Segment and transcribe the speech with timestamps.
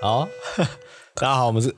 [0.00, 0.28] 好，
[1.14, 1.74] 大家好，我们是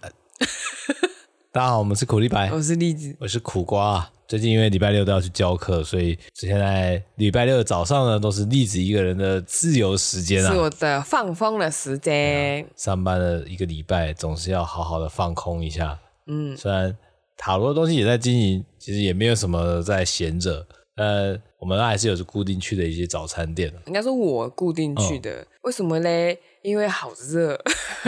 [1.51, 4.11] 大家好，我们是苦力白，我是栗子，我是苦瓜。
[4.29, 12.67] 最近因为礼拜六都要去教课，所以现在礼拜六的早上呢，都是栗子一个人的自由时间啊，是我的放风的时间。
[12.77, 15.99] 上班了一个礼拜，总是要好好的放空一下。
[16.27, 16.95] 嗯，虽然
[17.39, 20.67] 塔罗的东西也在经营，其实也没有什么在闲着。
[20.97, 23.73] 呃，我们还是有固定去的一些早餐店。
[23.87, 26.39] 应该说我固定去的，嗯、为什么嘞？
[26.63, 27.59] 因为好热，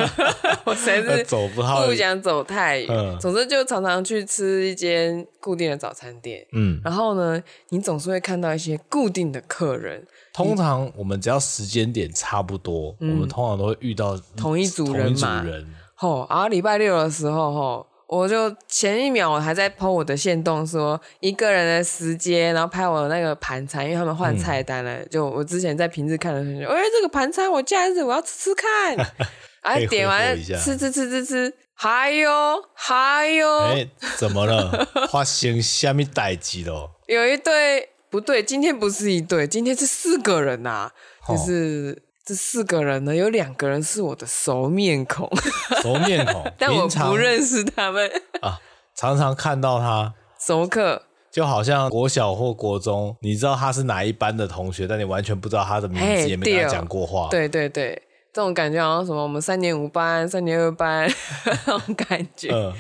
[0.65, 2.88] 我实在是走不好，不想走太远。
[2.91, 6.47] 嗯、总之就常常去吃一间固定的早餐店。
[6.52, 10.06] 嗯，然后呢，你总是会看到一些固定的客人。
[10.34, 15.41] 通常我们只要时间点差不多，嗯、我们通常都会遇到同一组人嘛。
[15.41, 15.75] 同一组人。
[15.95, 17.87] 吼，然后礼拜六的时候，吼。
[18.14, 24.96] 我就前一秒我还在 po 我的线动说一个人的时间，然后拍我的那个盘餐，因为他们换菜单了。
[24.96, 28.96] 嗯、就我之前在平日看的时候，哎、欸，这个盘餐我假日我要吃吃看，
[29.64, 34.86] 哎，点完吃吃吃吃吃，还有还有，哎、欸，怎么了？
[35.10, 36.91] 发生什么代志了？
[37.06, 40.92] 有一对不对，今天不是一对，今天是四个人呐、啊，
[41.26, 42.02] 就是。
[42.25, 45.28] 这四个人呢，有两个人是我的熟面孔，
[45.83, 48.09] 熟面孔， 但我不认识他们
[48.41, 48.59] 啊。
[48.95, 57.28] 常常看到他 熟客，就好像国小或国中，你知道他是哪一班的同学，但你完全不知道他的名字，嘿也没跟他讲过话。
[57.31, 58.00] 对对对，
[58.33, 61.11] 这种感觉好像什么，我们三年五班、三年二班
[61.47, 62.50] 那种感觉。
[62.53, 62.73] 嗯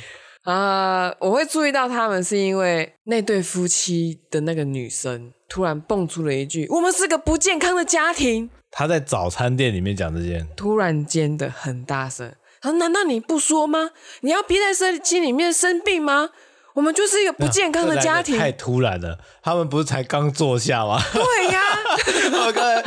[0.44, 13.90] 啊、呃，我会注意到他们，是因为那对夫妻的那个女生突然蹦出了一句：“我们是个不健康的家庭。”他在早餐店里面讲这件，突然间的很大声，他说：“难道你不说吗？
[14.22, 16.30] 你要憋在身心里面生病吗？
[16.74, 20.98] 我们就是一个不健康的家庭。”太突然了，他们不是才刚坐下吗？
[21.12, 21.60] 对呀，
[22.50, 22.82] 刚才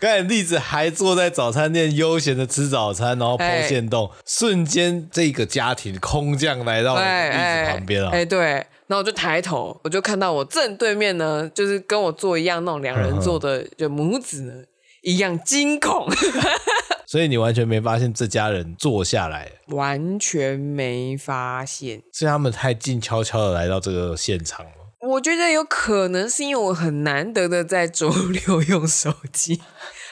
[0.00, 8.08] 刚才栗子还坐在早餐店悠闲的吃早餐，然后 po 限动，瞬间这个家庭空降来到栗子旁边了。
[8.08, 8.40] 哎，对，
[8.86, 14.54] 然后我就抬头，我就看到我正对面呢，就是跟我坐一样那种两人座的就母子呢。
[15.02, 16.06] 一样惊恐，
[17.06, 24.72] 所以你完全没发现这家人坐下来，完全没发现，是他们太静悄悄的来到这个现场了。
[25.08, 29.60] 我觉得有可能是因为我很难得的在周六用手机。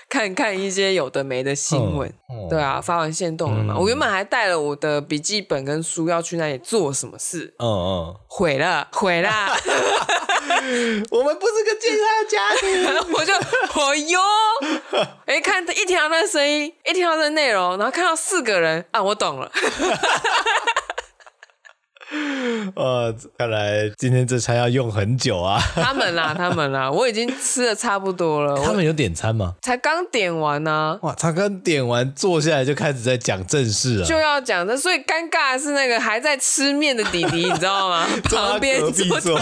[0.09, 3.75] 看看一些有的没的新闻，嗯、对啊，发完线动了嘛。
[3.75, 9.29] 嗯、我原本还带了我的笔记本跟书要去那里做什么事，嗯嗯，毁了，毁了。
[11.11, 12.69] 我们不是个健康的家庭，
[13.15, 13.33] 我就，
[13.81, 14.21] 哦哟，
[15.27, 19.51] 哎，看一听到那个声音，一听到那个内容，然后看到四个人啊，我懂了。
[22.75, 25.61] 呃， 看来今天这餐要用很久啊。
[25.75, 28.59] 他们啦，他们啦，我已经吃的差不多了。
[28.65, 29.55] 他们有点餐吗？
[29.61, 30.99] 才刚点完呢、啊。
[31.03, 34.07] 哇，才刚点完，坐下来就开始在讲正事了。
[34.07, 38.07] 就要讲的，所以尴尬的是那个还在吃面的弟弟，你知道吗？
[38.25, 39.39] 旁边坐，坐。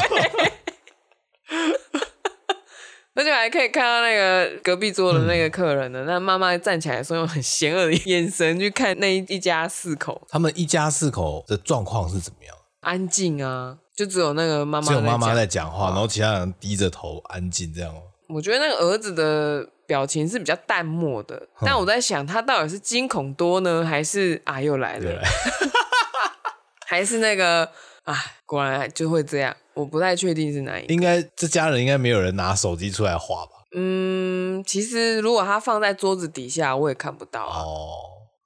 [3.15, 6.01] 而且还可以看到那个隔壁桌的那个客人呢。
[6.05, 10.21] 嗯、那妈妈站起来的时候，用很邪恶的眼神去看那一一家四口。
[10.29, 12.55] 他们一家四口的状况是怎么样？
[12.81, 17.95] 安静啊，就只有那个妈妈，只有妈妈在讲话，然后其他人低着头安静这样。
[18.29, 25.23] 我觉得那个儿子的表情是比较淡漠的，嗯、但我在想，他到底是惊恐多呢，还是啊又来了，
[26.87, 27.71] 还是那个
[28.07, 29.55] 啊果然就会这样。
[29.75, 33.53] 我不太确定是哪一个，应该这家人应该没有人拿手机出来画吧？
[33.75, 37.61] 嗯，其实如果他放在桌子底下，我也看不到啊。
[37.61, 37.93] 哦，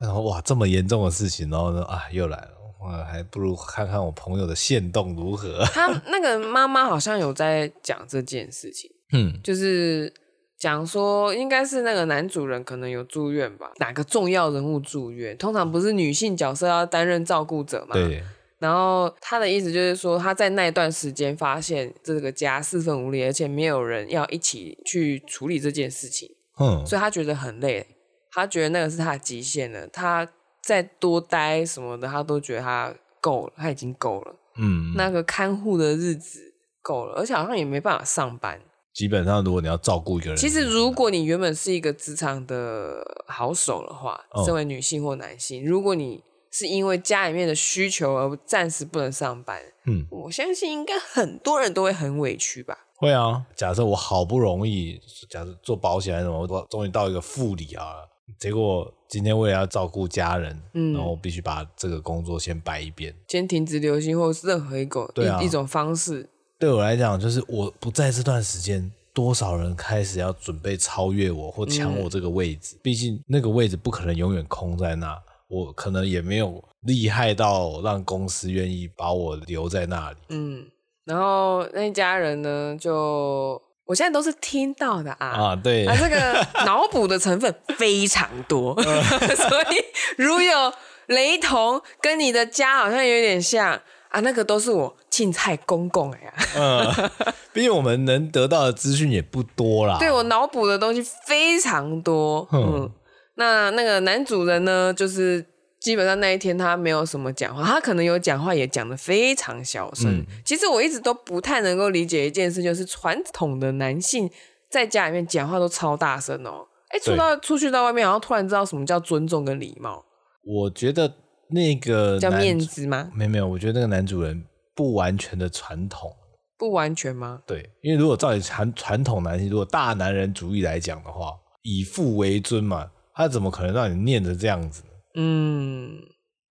[0.00, 2.50] 然后哇，这么严重的事情，然后呢，啊，又来了，
[2.82, 5.64] 我还不如看看我朋友的限动如何。
[5.66, 10.12] 他那个妈妈好像有在讲这件事情，嗯，就是
[10.58, 17.94] 讲说应该是那个男主人可能有住院吧，哪个重要人物住院，通常不是女性角色要担任照顾者嘛？
[17.94, 18.24] 对。
[18.60, 26.28] 然后他的意思就是说，他在那一段时间发现这个家四分五裂，而且没有人要一起去处理这件事情，
[26.60, 27.86] 嗯，所以他觉得很累，
[28.30, 30.28] 他觉得那个是他的极限了，他
[30.62, 36.40] 再多待什么的，他都觉得他够了，他已经够了，嗯，那个看护的日子
[36.82, 38.60] 够了，而且好像也没办法上班。
[38.92, 52.76] 基本上，如果你要照顾一个人，其实如果你原本是一个职场的好手的话，身为女性或男性，如果你是因为家里面的需求而暂时不能上班，嗯，我相信应该很多人都会很委屈吧。
[52.96, 57.94] 会啊，假设我好不容易，假设做保险还是什么，我终于到一个副理啊，
[58.38, 66.28] 结果今天为了要照顾家人，嗯，然后我必须把这个工作先摆一边，先停止流行或是任何一个对、啊、一,一种方式。
[66.58, 75.18] 对我来讲，就是我不在这段时间，多少人开始要准备超越我或抢我这个位置，嗯、毕竟那个位置不可能永远空在那。
[75.50, 80.16] 我可能也没有厉害到让公司愿意把我留在那里。
[80.28, 80.66] 嗯，
[81.04, 89.84] 然后那一家人呢，就我现在都是听到的啊啊，对啊，这个 脑补的成分非常多， 所以
[90.16, 90.72] 如有
[91.06, 93.80] 雷同，跟你的家好像有点像。
[94.10, 96.34] 啊，那个都是我青菜公公哎呀。
[96.56, 97.10] 嗯，
[97.52, 99.98] 毕竟我们能得到的资讯也不多啦。
[100.00, 102.44] 对，我脑补的东西非常多。
[102.50, 102.90] 嗯，嗯，
[103.34, 105.44] 那那个男主人呢，就是
[105.80, 110.10] 基本上那一天他没有什么讲话，他可能有讲话，也讲的非常小声。
[110.10, 114.30] 嗯，其实我一直都不太能够理解一件事，就是传统的男性
[114.70, 116.66] 在家里面讲话都超大声哦。
[116.88, 120.04] 哎，出到出去到外面，然后突然知道什么叫尊重跟礼貌。
[120.44, 121.14] 我觉得。
[121.52, 123.10] 那个叫面子吗？
[123.12, 126.08] 没有没有，我觉得那个男主人不完全的传统，
[126.56, 127.42] 不完全吗？
[127.44, 132.88] 对，因为如果照你传传统男性，如果大男人主义来讲的话，以父为尊嘛，
[133.20, 134.82] 他怎么可能让你念成这样子？
[135.14, 135.98] 嗯，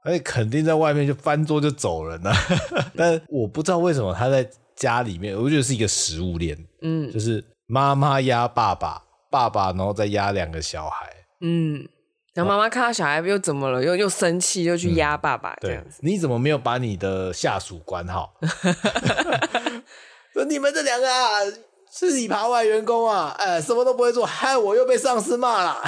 [0.04, 2.32] 而且肯定在外面就翻桌就走人了。
[2.96, 9.02] 但我不知道为什么他在家里面，我觉得是一个食物链，嗯，就是妈妈压爸爸，
[9.32, 11.12] 爸爸然后再压两个小孩，
[11.42, 11.88] 嗯。
[12.36, 13.84] 然后妈妈看到小孩又怎么了？
[13.84, 16.00] 又又生气，又去压爸爸这样子。
[16.04, 18.34] 你怎么没有把你的下属管好？
[20.32, 21.40] 说你们这两个啊，
[21.92, 25.82] 是里扒外员工啊，哎，什么都不会做，害我又被上司骂了。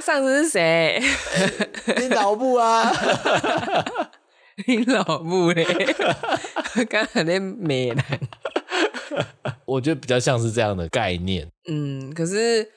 [0.00, 1.02] 上司是谁？
[1.98, 2.92] 你老母啊！
[4.66, 5.64] 你老母嘞！
[6.88, 8.04] 刚才那美男。
[9.64, 11.48] 我觉得比较像是这样的概念。
[11.68, 12.70] 嗯，可是。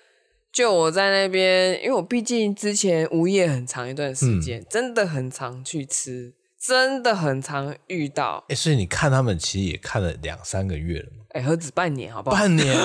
[0.50, 8.44] 就我在那边，因为我毕竟之前无业很长一段时间，嗯、真的很常去吃，真的很常遇到。
[8.48, 11.26] 哎、欸，所以你看他们其实也看了两三个月了嘛？
[11.30, 12.38] 哎、欸，何止半年，好不好？
[12.38, 12.76] 半年，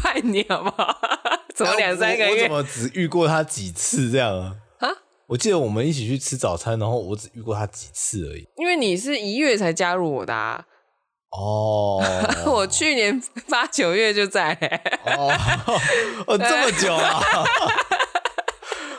[0.00, 0.96] 半年，好不好？
[1.56, 2.46] 怎么两三个月？
[2.48, 4.52] 我，我怎么只遇过他几次这样啊？
[4.80, 4.88] 啊？
[5.28, 8.46] 我记得我们一起去吃早餐，然后我只遇过他几次而已。
[8.58, 10.64] 因为你是一月才加入我的啊。
[11.30, 12.04] 哦，
[12.46, 15.00] 我去年八九月就在、欸。
[15.16, 15.32] 哦，
[16.26, 17.20] 哦，这么久啊！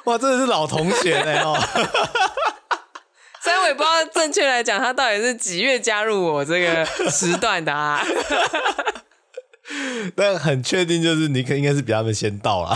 [0.06, 1.56] 哇，真的是老同学哎哦。
[3.42, 8.04] 虽然我也不知道正确来讲，他到底是几月加入我这个时段的啊？
[10.16, 12.76] 但很确定就是你可应该是比他们先到啦。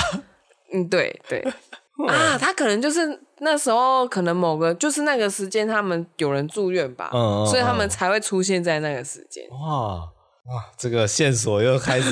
[0.74, 1.46] 嗯，对对。
[2.08, 9.44] 啊，他可能就是那时候，可能某个就是那个时间，他们有人住院吧，嗯，所以他们才会出现在那个时间。
[9.52, 12.10] 哇哇，这个线索又开始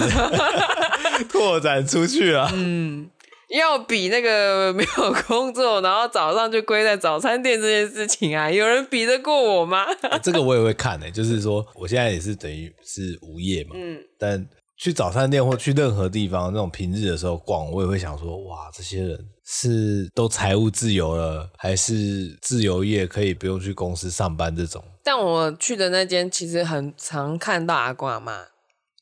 [1.28, 2.52] 拓展出去了。
[2.54, 3.10] 嗯，
[3.50, 9.86] 要比那个没有工作，然后早上就归在早餐店这件事情啊，有人比得过我吗？
[10.04, 14.48] 欸，这个我也会看呢，欸，就是说我现在也是等于是无业嘛，嗯，但。
[14.80, 24.81] 去早餐店或去任何地方，那种平日的时候逛，我也会想说：哇，这些人是都财务自由了，还是自由业可以不用去公司上班这种？
[25.04, 28.46] 但我去的那间其实很常看到阿公阿妈。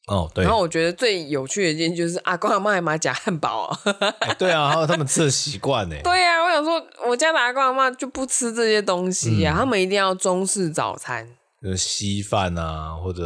[0.08, 0.44] 哦，对。
[0.44, 3.80] 然后我觉得最有趣的一件就是阿公阿妈还买假汉堡啊、
[4.22, 4.34] 欸。
[4.34, 5.96] 对啊，还有他们吃的习惯呢。
[6.04, 11.28] 对啊，我想说，我家的阿公阿妈就不吃这些东西呀、啊，嗯、他们一定要中式早餐，
[11.62, 13.24] 就是稀饭啊，或者。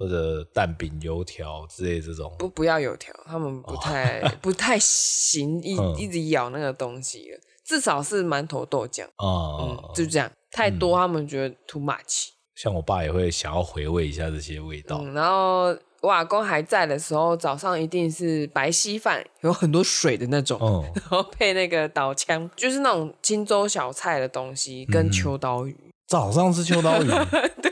[0.00, 7.38] 或者蛋饼、油条之类这种，不不要油条，他们不太、哦、不太行，一一直咬那个东西了。
[7.66, 12.28] 至少是馒头豆浆，哦、嗯，就这样，太多他们觉得 too much。
[12.56, 14.98] 像我爸也会想要回味一下这些味道。
[15.02, 25.70] 嗯、然后我阿公还在的时候，早上一定是白稀饭，有很多水的那种，哦、然后配那个岛枪，就是那种青州小菜的东西，跟秋刀鱼。
[25.72, 27.08] 嗯、早上吃秋刀鱼，
[27.62, 27.70] 对。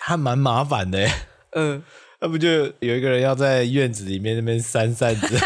[0.00, 1.06] 还蛮麻烦的，
[1.52, 1.82] 嗯，
[2.20, 2.48] 那不就
[2.80, 5.38] 有一个人要在院子里面那边扇扇子，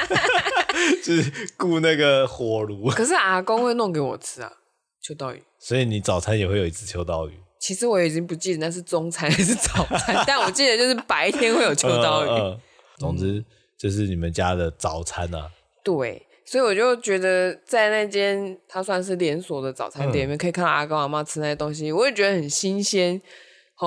[1.05, 2.89] 就是雇那个火炉。
[2.91, 4.53] 可是阿公会弄给我吃啊，
[5.03, 5.43] 秋刀鱼。
[5.59, 7.33] 所以你早餐也会有一只秋刀鱼。
[7.59, 12.29] 其实我已经不记得那是中餐还是早餐， 但我记得就是白天会有秋刀鱼。
[12.29, 12.61] 嗯嗯、
[12.99, 13.43] 总之
[13.79, 15.51] 就是你们家的早餐啊。
[15.83, 23.21] 对，所以我就觉得在那间它算是连锁的早餐店里面，可以看到阿公阿妈吃那些东西，我也觉得很新鲜。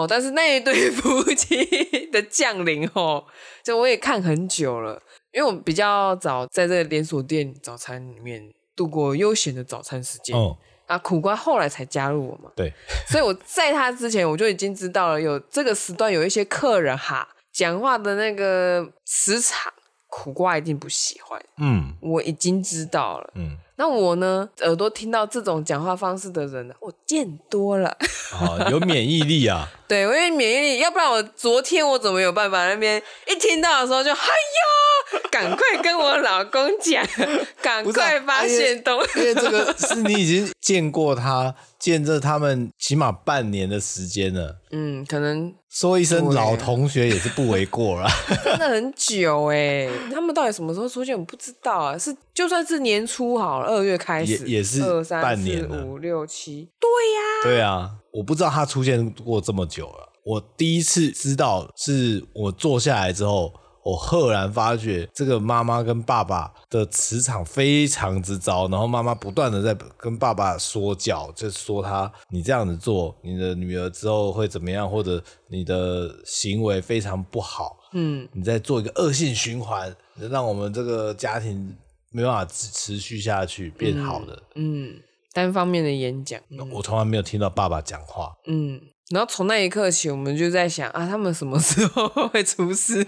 [0.01, 3.25] 哦，但是那一对 夫妻的降临，哦，
[3.63, 5.01] 就我也看很久了，
[5.31, 10.37] 因为我比较早在这个连锁店早餐里面度过悠闲的早餐时间。
[10.37, 12.71] 哦，啊，苦瓜后来才加入我嘛，对，
[13.07, 19.73] 所以我在他之前我就已经知道了，有这个时段有一些客人哈，讲话的那个磁场，
[20.07, 21.41] 苦瓜一定不喜欢。
[21.57, 23.31] 嗯，我已经知道了。
[23.35, 23.57] 嗯。
[23.79, 24.49] 那我呢？
[24.61, 27.95] 耳朵听到这种讲话方式的人呢，我见多了。
[28.41, 29.69] 哦，有免疫力啊？
[29.87, 32.67] 对，我有免疫力，要不然我昨天我怎么有办法？
[32.67, 37.05] 那边一听到的时候就，哎呀，赶快跟我老公讲，
[37.61, 39.07] 赶快发现东、啊。
[39.15, 44.59] 因为这个是你已经见过他，见证他们起码半年的时间了。
[44.71, 48.09] 嗯，可能说一声老同学也是不为过了。
[48.43, 51.17] 真的很久哎，他们到底什么时候出现？
[51.17, 51.97] 我不知道啊。
[51.97, 56.69] 是就算是年初好了，二月开始也也是二三四五六七。
[56.79, 60.13] 对呀，对啊，我不知道他出现过这么久了。
[60.23, 63.53] 我第一次知道，是我坐下来之后。
[63.87, 79.95] 我赫然发觉，这个妈妈跟爸爸的磁场非常之糟，然后妈妈不断的在跟爸爸说教，就说他你这样子做，你的女儿之后会怎么样，或者你的行为非常不好，嗯，你在做一个恶性循环，
[80.29, 81.73] 让我们这个家庭
[82.11, 84.99] 没办法持续下去变好的，嗯，嗯，
[85.31, 86.37] 单方面的演讲，
[86.73, 93.07] 我从来没有听到爸爸讲话，嗯，然后从那一刻起，我们就在想啊，他们什么时候 会出事？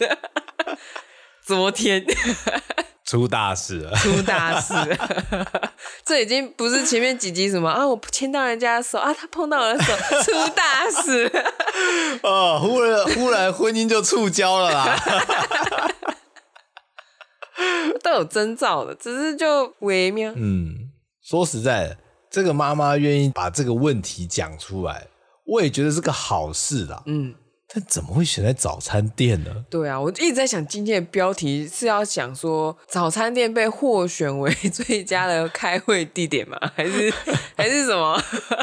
[1.49, 2.05] 昨天
[3.03, 5.71] 出大事了，出大事了！
[6.05, 9.91] 这已经不是前面几集什么啊，我牵到人家的手啊，他碰到我的手，
[10.21, 11.43] 出大事了！
[12.21, 15.91] 哦，忽然忽然婚姻就触礁了啦，
[18.03, 20.31] 都有征兆的，只是就微妙。
[20.35, 20.91] 嗯，
[21.23, 21.97] 说实在的，
[22.29, 25.07] 这个妈妈愿意把这个问题讲出来，
[25.47, 27.01] 我也觉得是个好事啦。
[27.07, 27.33] 嗯。
[27.71, 29.63] 但怎么会选在早餐店呢？
[29.69, 36.57] 对啊，我一直在想今天的标题是要讲说早餐店被获选为最佳的开会地点吗？
[36.75, 37.13] 还是
[37.55, 38.19] 还是什么？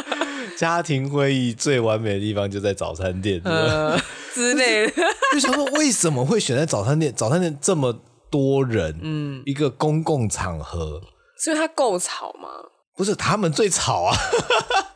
[0.58, 3.96] 家庭会议最完美的地方就在早餐店，呃
[4.34, 5.02] 之类的。
[5.32, 7.12] 就想说为什么会选在早餐店？
[7.14, 11.00] 早餐店这么多人，嗯，一个公共场合，
[11.38, 12.48] 所以它够吵吗？
[12.96, 14.16] 不是，他们最吵啊，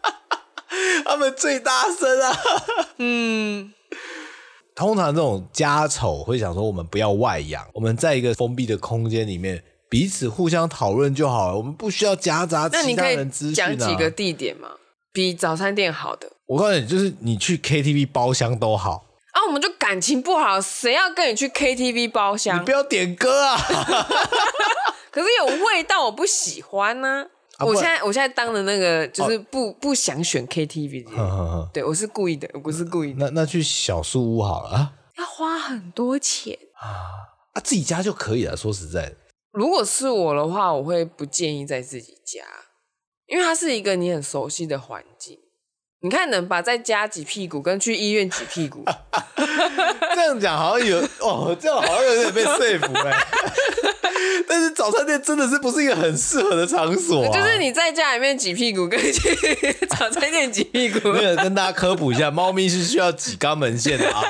[1.05, 2.37] 他们最大声啊，
[2.99, 3.73] 嗯。
[4.81, 13.69] 通常这种家丑会想说，我们不要外扬，我们在一个封闭的空间里面彼此互相讨论就好了，我们不需要夹杂其他人资讯啊。
[13.77, 14.71] 讲几个地点嘛？
[15.13, 16.33] 比早餐店好的？
[16.47, 19.45] 我告诉你，就是你去 KTV 包厢都好啊。
[19.47, 22.59] 我们就感情不好，谁要跟你去 KTV 包厢？
[22.59, 23.59] 你不要点歌啊！
[25.13, 27.27] 可是有味道，我不喜欢呢、啊。
[27.61, 33.27] 啊、我现在我现在当的那个就是不、哦、不想选 KTV，呵呵呵对，我是故意的，我不是故意的。
[33.27, 36.89] 那那去小树屋好了，要花很多钱啊
[37.53, 38.57] 啊，自己家就可以了。
[38.57, 39.17] 说实在的，
[39.53, 42.43] 如果是我的话，我会不建议在自己家，
[43.27, 45.39] 因为它是一个你很熟悉的环境。
[46.03, 48.83] 你看，能把在家挤屁股跟去医院挤屁股，
[49.37, 53.27] 这样讲好像有哦，这样好像有点被说服哎。
[54.49, 57.31] 但是早餐店真的是不是一个很适合的场所啊？
[57.33, 59.33] 就是你在家里面挤屁股跟去
[59.89, 61.11] 早餐店挤屁股。
[61.13, 64.23] 没有跟大家科普一下，猫咪是需要挤肛门腺的啊，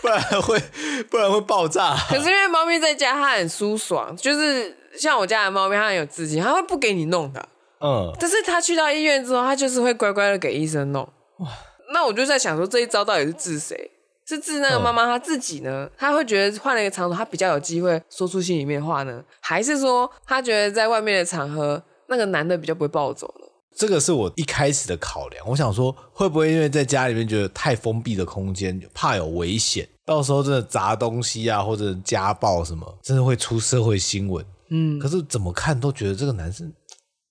[0.00, 0.62] 不然会
[1.10, 1.96] 不然会爆炸。
[2.08, 7.48] 可是因为猫咪在家它很舒爽，就是像我家的猫咪，它很有自信，它会不给你弄的。
[7.80, 11.02] 嗯，但是它去到医院之后，它就是会乖乖的给医生弄。
[11.38, 11.48] 哇，
[11.92, 13.90] 那我就在想说，这一招到底是治谁？
[14.26, 15.88] 是治那个妈妈她自己呢？
[15.96, 19.22] 她会觉得换了一个场所，她比较有机会说出心里面的话呢？
[19.40, 23.46] 还是说她觉得在外面的场合，那个男的比较不会暴走呢？
[23.76, 25.44] 这个是我一开始的考量。
[25.48, 34.46] 我想说，会不会因为在家里面觉得太封闭的空间，怕有危险，到时候真的砸东西啊，或者家暴什么，真的会出社会新闻。
[34.70, 36.72] 嗯，可是怎么看都觉得这个男生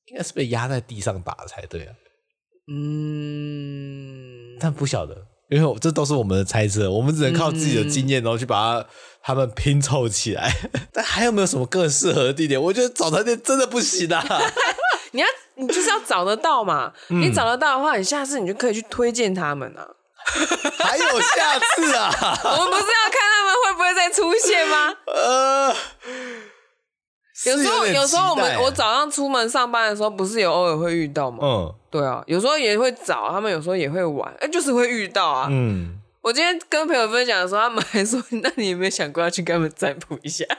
[0.07, 1.93] 应该是被压在地上打的才对啊。
[2.67, 5.15] 嗯，但不晓得。
[5.50, 8.85] 因为这都是我们的猜测，我们只能靠自己的经验，然后去把它
[9.21, 10.51] 他们拼凑起来。
[10.91, 12.62] 但还有没有什么更适合的地点？
[12.62, 14.23] 我觉得早餐店真的不行啊！
[15.12, 19.85] 你要你就是要找得到嘛，嗯、你找得到的话，你下次你就可以去推荐他们啊。
[20.79, 22.09] 还有下次啊？
[22.43, 24.93] 我们不是要看他们会不会再出现吗？
[25.07, 25.75] 呃。
[27.45, 31.39] 有时候，有时候我们我早上出门上班的时候，不是有偶尔会遇到吗？
[31.41, 35.47] 嗯，对啊，有时候也会早，他们有时候也会晚，哎，就是会遇到啊。
[35.49, 40.45] 嗯，我今天跟朋友分享的时候，他们还说：“那你有没有想过要去跟他们占卜一下？”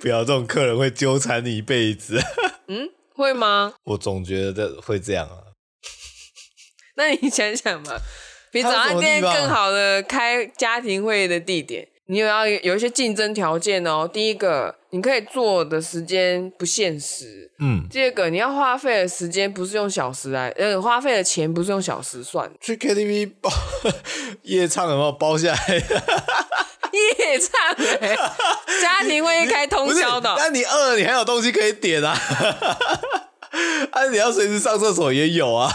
[0.00, 2.20] 不要，这种客人会纠缠你一辈子。
[2.66, 3.74] 嗯，会吗？
[3.84, 5.54] 我总觉得会这样啊。
[6.96, 7.92] 那你想想嘛，
[8.50, 11.88] 比早餐店更好的开家庭会议的地点。
[12.10, 14.08] 你有要有一些竞争条件哦。
[14.10, 17.50] 第一个，你可以做的时间不限时。
[17.58, 17.86] 嗯。
[17.90, 22.50] 第二个，你要花费的时间不是用小时来，呃，花费的钱不是用小时算。
[22.60, 23.50] 去 KTV 包
[24.44, 25.74] 夜唱有没有包下来？
[26.90, 28.16] 夜唱、欸，
[28.82, 30.34] 家庭会议开通宵的。
[30.38, 32.16] 那你饿了，你还有东西可以点啊。
[33.92, 35.70] 啊，你要随时上厕所也有啊。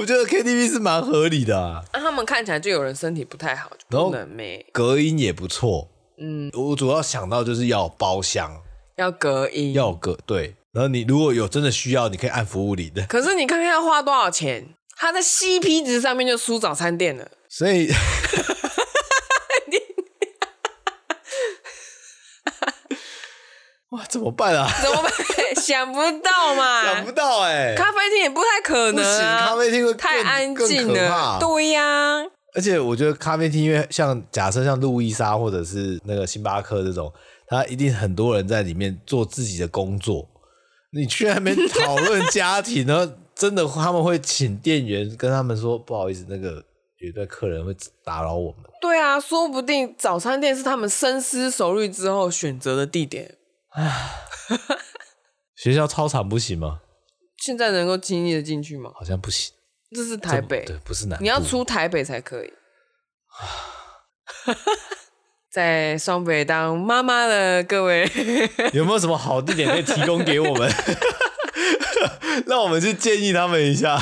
[0.00, 8.62] 我觉得 KTV 是蛮合理的啊，那、啊、他们看起来就有人身体不太好，就不能没，隔音也不错，嗯，我主要想到就是要包厢，
[8.96, 10.56] 要隔音，要隔对。
[10.72, 13.04] 然后你如果有真的需要，你可以按服务里的。
[13.06, 14.68] 可是你看看要花多少钱？
[14.96, 17.28] 它在 CP 值上面就输早餐店了。
[17.50, 17.90] 所以，
[24.10, 24.68] 怎么办啊？
[24.82, 25.12] 怎么办？
[25.56, 26.84] 想不到嘛？
[26.84, 27.74] 想不到哎、欸。
[27.76, 31.38] 咖啡厅也不太可能、啊，咖啡厅会太安静了。
[31.40, 32.22] 对呀、啊。
[32.54, 37.12] 而且我觉得咖啡厅，因为像假设像路易莎或者是那个星巴克这种，
[37.46, 40.28] 他一定很多人在里面做自己的工作。
[40.92, 43.12] 你去那边讨论家庭然后？
[43.32, 46.62] 真的他们会请店员跟他们说，不好意思，那个
[46.98, 47.74] 有一对客人会
[48.04, 48.60] 打扰我们。
[48.82, 53.36] 对啊，说不定早餐店是他们深思熟虑之后选择的地点。
[53.70, 54.26] 唉，
[55.56, 56.80] 学校操场不行吗？
[57.38, 58.90] 现在能够轻易的进去吗？
[58.94, 59.52] 好像不行。
[59.92, 61.18] 这是台北，对，不是南。
[61.20, 62.52] 你要出台北才可以。
[65.50, 68.08] 在双北当妈妈的各位，
[68.72, 70.72] 有没有什么好地点可以提供给我们？
[72.46, 73.98] 让我们去建议他们一下。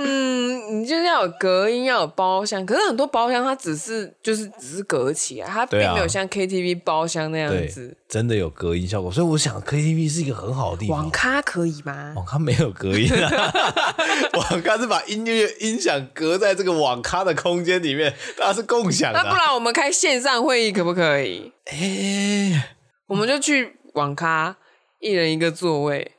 [0.00, 2.64] 嗯，你就是要有隔音，要有包厢。
[2.64, 9.10] 可是很多包厢它只是就是只是隔起来，它并没有像 KTV 包厢那样子，真的有隔音效果。
[9.10, 10.98] 所以我想 KTV 是一个很好的地方。
[10.98, 12.12] 网咖可以吗？
[12.14, 13.52] 网咖没有隔音啊，
[14.38, 19.22] 网咖是把音乐音响隔在这个网咖的空间里面，它是共享的啊。
[19.24, 21.52] 那不然我们开线上会议可不可以？
[21.66, 22.62] 哎，欸，
[23.08, 24.56] 我们就去网咖，
[25.00, 26.12] 一人一个座位。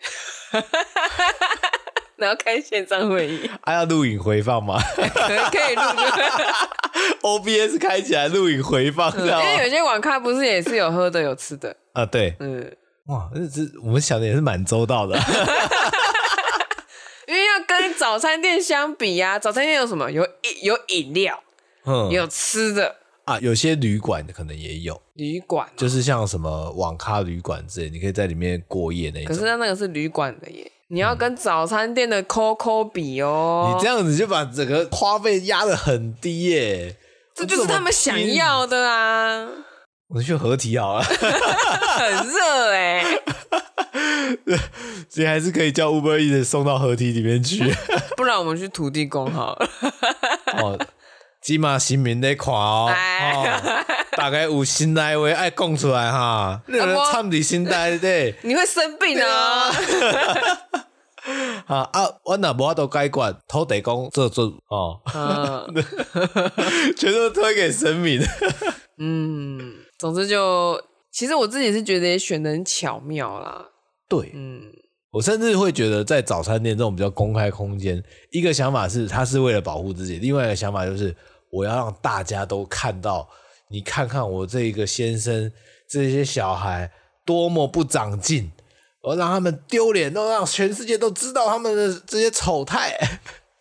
[2.20, 4.80] 然后开线上会议，还、 啊、要录影回放吗？
[4.96, 5.82] 可以录，
[7.40, 12.06] OBS 开起来录影回放，嗯、因为有些网咖不是也是有喝的有吃的啊？
[12.06, 12.76] 对，嗯，
[13.08, 15.18] 哇，这这我们想的也是蛮周到的，
[17.28, 20.12] 因为要跟早餐店相比呀、啊，早餐店有什么？
[20.12, 20.28] 有
[20.64, 21.42] 有饮料，
[21.86, 22.96] 嗯，有吃的
[23.26, 29.28] 啊，有些旅馆可能也有旅馆、啊，就是像什么网咖旅馆之类，你可以在里面过夜那种。
[29.28, 30.72] 可是它那个是旅馆的耶。
[30.92, 36.96] 你要跟早餐店的 COCO 比哦，你这样子就把整个花费压得很低耶，
[37.36, 39.48] 这就是他们想要的啊！
[40.10, 43.06] 我们去合体好了， 很热哎，
[45.08, 47.64] 所以还是可以叫 Uber Eats 送到合体里面去，
[48.18, 49.70] 不然我们去土地公好了。
[50.54, 50.80] 哦，
[51.42, 53.86] 起码新民得看哦，哦
[54.18, 56.78] 大概有心内话爱讲出来哈，你
[57.12, 59.72] 参在心内对， 你会生病啊。
[61.68, 62.10] 啊啊！
[62.24, 65.64] 我那无法度解决，土地公做做哦，啊、
[66.98, 68.20] 全都推给神明。
[68.98, 73.68] 嗯，总之就，其实我自己是觉得也选的很巧妙啦。
[74.08, 74.62] 对，嗯，
[75.12, 81.16] 我甚至会觉得在早餐店这种比较公开空间，一个想法是他是为了保护自己，另外一个想法就是
[81.50, 83.28] 我要让大家都看到，
[83.70, 85.52] 你看看我这一个先生，
[85.88, 86.92] 这些小孩
[87.26, 88.52] 多么不长进。
[89.02, 92.94] 我让他们丢脸，都让全世界都知道他们的这些丑态。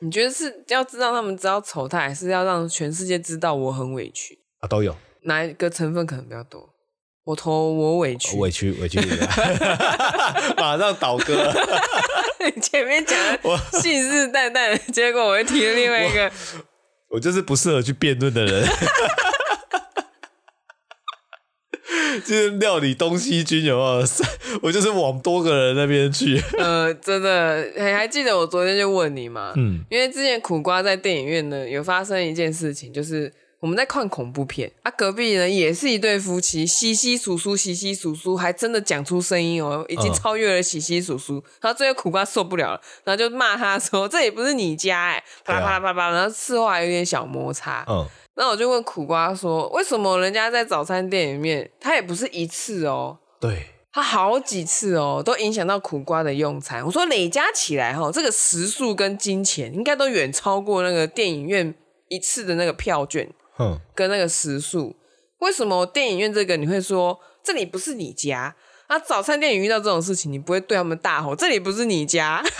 [0.01, 4.67] 你觉得是要知道他们知道丑态，还是要让全世界知道我很委屈啊？
[4.67, 6.69] 都有哪一个成分可能比较多？
[7.29, 8.99] 我投我委屈，委屈委屈，
[10.57, 11.53] 马上倒戈。
[12.43, 13.39] 你 前面讲的
[13.83, 18.67] 信誓旦旦，结果我会提了另外一个，我，我就是不适合去辩论的人。
[22.25, 24.07] 就是料理东西军有没有？
[24.63, 26.43] 我就是往多个人那边去。
[26.57, 29.53] 呃，真的，还还记得我昨天就问你吗？
[29.57, 33.31] 嗯，因为之前苦瓜在电影院呢，有发生一件事情，就是
[33.61, 41.43] 我们在看恐怖片啊，隔壁呢也是一对夫妻，窸窸窣窣，窸窸窣窣，还真的讲出声音哦，已经超越了窸窸窣窣。
[41.61, 47.85] 然后最后苦瓜受不了了，然后就骂他说：“这也不是你家哎，啪啦啪啦啪啦。”然后事后还有点小摩擦。
[47.89, 48.07] 嗯。
[48.37, 56.87] 那我就问苦瓜说：“为什么人家在早餐店里面，他也不是一次哦，对，他好几次哦，都影响到苦瓜的用餐。
[56.87, 61.75] 我说累加起来哈，这个时数跟金钱应该都远超过那个电影院
[62.07, 64.97] 一次的那个票券，嗯，跟那个时速。
[65.39, 68.57] 为什么电影院这个你会说这里不是你家？
[68.89, 72.43] 啊，早餐店里遇到这种事情，你不会对他们大吼这里不是你家？”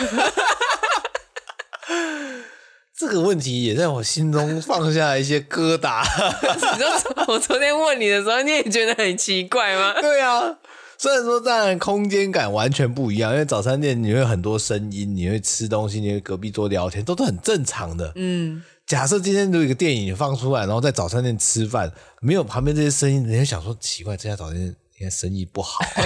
[2.97, 6.03] 这个问题也在我心中放下一些疙瘩。
[6.75, 9.95] 你说我昨天问你的时候，你也觉得很奇怪吗？
[10.03, 10.59] 对啊，
[10.99, 18.13] 虽然说当然空间感完全不一样，因为早餐店你会很多声音，你会吃东西，你会隔壁桌聊天，都是很正常的。
[18.17, 24.67] 嗯，假设今天有一个电影放出来，然后在早餐店吃饭，没有旁边这些声音，人家想说奇怪，这家早餐店
[24.99, 26.03] 应该生意不好啊。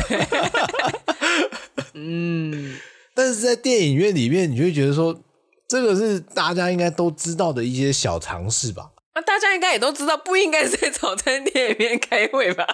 [1.94, 2.76] 嗯，
[3.14, 5.22] 但是在电影院里面，你就会觉得说。
[5.68, 8.90] 这个是大家应该都知道的一些小常识吧？
[9.14, 12.66] 那、啊、大家应该也都知道，不应该在早餐店里面开会吧？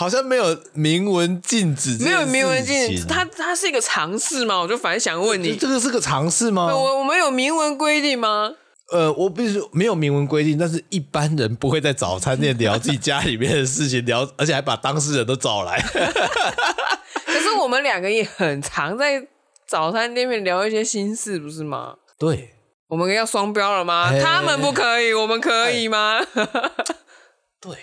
[0.00, 4.58] 好像没有明文禁止，没有明文禁止，它它是一个尝试吗？
[4.58, 6.74] 我就反正想问你，这个是个尝试吗？
[6.74, 8.54] 我我们有明文规定吗？
[8.92, 15.78] 呃，我必须没有明文规定，但是一般人不会在早餐店聊自己家里面的事情，聊，而且还把当事人都找来。
[17.26, 19.28] 可是我们两个也很常在
[19.68, 21.96] 早餐店面聊一些心事，不是吗？
[22.18, 22.54] 对，
[22.88, 24.08] 我们要双标了吗？
[24.08, 26.16] 欸、他们不可以，我们可以吗？
[26.16, 26.48] 欸、
[27.60, 27.76] 对，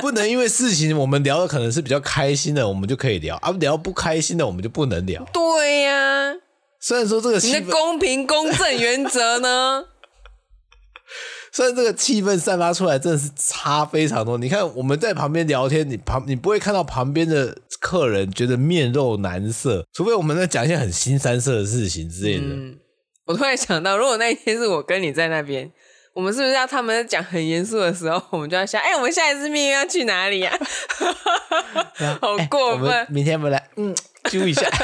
[0.00, 5.26] 不能因为事情我们聊的可能是比较开心的，我们就可以聊；啊，聊不开心的，我们就不能聊。
[5.32, 6.34] 对呀、啊。
[6.80, 9.86] 虽然说这个你的公平公正原则呢？
[11.50, 14.36] 虽然这个气氛散发出来真的是差非常多。
[14.36, 22.44] 你看我们在旁边聊天，你旁你不会看到旁边的客人觉得面露难色，除非我们在讲一些很新三色的事情之类的。
[22.44, 22.76] 嗯，
[23.24, 25.72] 我突然想到，如果那一天是我跟你在那边，
[26.16, 30.58] 我们是不是要他们在讲很严肃的时候，我们就要想，哎、欸，我们下一次蜜月要去哪里呀、
[32.00, 32.16] 啊？
[32.22, 32.90] 好过分！
[32.90, 33.94] 欸、明天我们来，嗯，
[34.30, 34.62] 揪一下。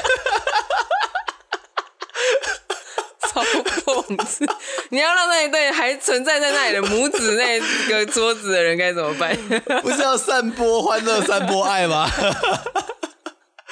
[3.33, 4.47] 超讽刺！
[4.91, 9.35] 你要让那一对还存在在那里的母子那个桌子的人该怎么办？
[9.81, 12.07] 不是要散播欢乐、散播爱吗？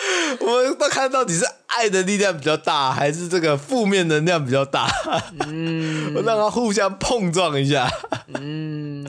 [0.40, 4.88] 我们都看到底是爱的力量比较大，还是这个负面能量比较大？
[5.46, 7.90] 嗯， 我让他互相碰撞一下。
[8.34, 9.04] 嗯，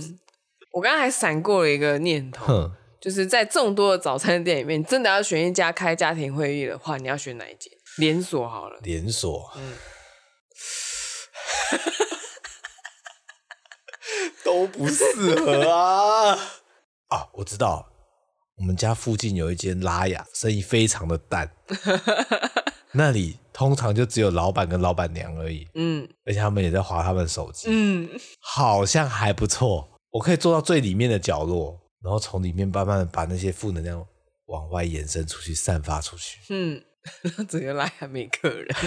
[0.74, 7.72] 我刚刚还闪过了一个念头，就是在众多的早餐店里面，真的要选一家开家庭会议的话，你要选哪一间？
[7.98, 9.52] 连锁好了，连锁。
[9.56, 9.74] 嗯。
[14.44, 15.04] 都不适
[15.36, 16.38] 合啊！
[17.08, 17.91] 啊，我知道，
[18.62, 21.52] 我们家附近有一间拉雅，生意非常的淡。
[22.94, 25.68] 那里通常就只有老板跟老板娘而已。
[25.74, 27.70] 嗯，而且他们也在划他们手机。
[27.72, 28.08] 嗯，
[28.40, 29.90] 好像还不错。
[30.12, 34.06] 我可以坐到最里面的角落，然后从里面慢慢的把那些负能量
[34.46, 36.38] 往外延伸出去，散发出去。
[36.50, 36.84] 嗯，
[37.50, 38.68] 整个拉雅没客人。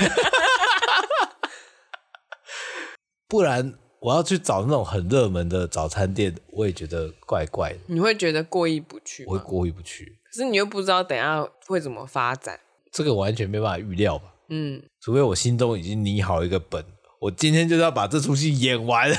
[3.26, 3.74] 不然
[4.04, 7.78] 我要去找那种很热门的早餐店，我也觉得怪怪的。
[7.86, 9.24] 你会觉得过意不去？
[9.26, 10.18] 我会过意不去。
[10.30, 12.60] 可是你又不知道等下会怎么发展，
[12.92, 14.34] 这个完全没办法预料吧？
[14.50, 16.84] 嗯，除非我心中已经拟好一个本，
[17.18, 19.10] 我今天就是要把这出戏演完。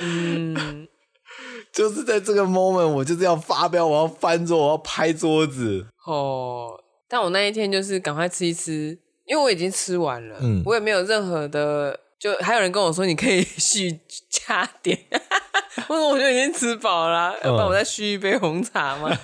[0.00, 0.88] 嗯，
[1.70, 5.86] 就是在这个 moment，我就是要发飙，我要翻桌，我要拍桌子。
[6.06, 8.98] 哦，但我那一天就是赶快吃一吃。
[9.28, 14.98] 因为我已经吃完了，嗯，我也没有任何的，就还有人跟我说你可以 续加点，
[15.86, 19.16] 我说我就已经吃饱了，嗯，要不然我再续一杯红茶吗？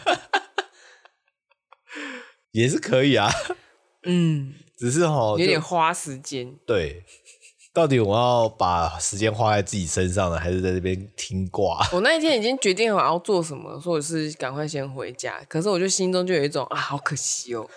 [2.52, 3.30] 也是可以啊，
[4.04, 6.54] 嗯，只是哈有点花时间。
[6.66, 7.02] 对，
[7.72, 11.80] 到底我要把时间花在自己身上呢，还是在这边听挂？
[11.92, 17.68] 我那一天已经决定好要做什么，说我是赶快先回家，可是我就心中就有一种啊，好可惜哦。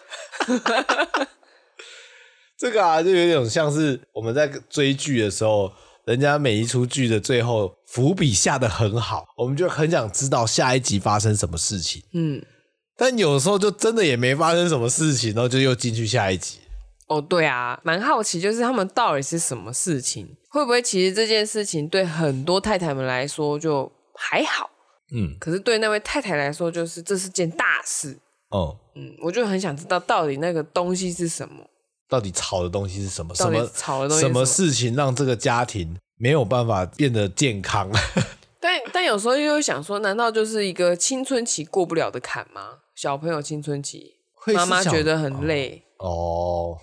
[2.58, 5.72] 这个啊，就有点像是我们在追剧的时候，
[6.06, 12.02] 人家每一出剧的最后伏笔下的很好，我们就很想知道下一集发生什么事情。
[12.14, 12.44] 嗯，
[12.98, 16.60] 但有时候就真的也没发生什么事情，然后就又进去下一集。
[17.08, 20.28] 哦，对啊，蛮好奇，就是他们到底是什么事情？
[20.50, 24.70] 会不会其实这件事情对很多太太们来说就还好？
[25.14, 28.18] 嗯，可是对那位太太来说，就是这是件大事。
[28.50, 31.64] 哦，嗯，我就很想知道到底那个东西是什么。
[32.10, 33.36] 到底吵的东西是什么？
[33.36, 34.22] 什么吵的东西？
[34.22, 37.90] 什么事情让这个家庭没有办法变得健康？
[38.60, 42.80] 但但有时候又会想说，难道就是一个青春期过不了的坎吗？
[42.96, 44.16] 小朋友青春期，
[44.54, 46.76] 妈妈觉得很累哦，